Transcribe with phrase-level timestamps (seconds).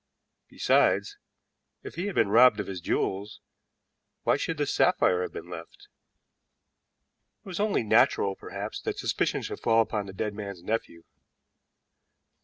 [0.49, 1.19] Besides,
[1.83, 3.39] if he had been robbed of his jewels,
[4.23, 5.89] why should the sapphire have been left?
[7.45, 11.03] It was only natural, perhaps, that suspicion should fall upon the dead man's nephew.